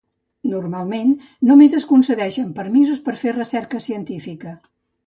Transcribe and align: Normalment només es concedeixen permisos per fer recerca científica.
Normalment 0.53 1.13
només 1.51 1.77
es 1.81 1.87
concedeixen 1.91 2.51
permisos 2.59 3.07
per 3.07 3.19
fer 3.23 3.39
recerca 3.41 3.87
científica. 3.91 4.61